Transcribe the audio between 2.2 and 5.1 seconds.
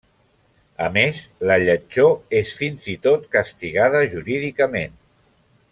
és fins i tot castigada jurídicament.